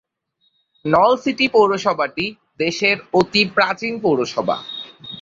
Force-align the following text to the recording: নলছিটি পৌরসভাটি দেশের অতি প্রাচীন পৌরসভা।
নলছিটি 0.85 1.45
পৌরসভাটি 1.47 2.25
দেশের 2.59 2.97
অতি 3.13 3.41
প্রাচীন 3.55 3.93
পৌরসভা। 3.99 4.57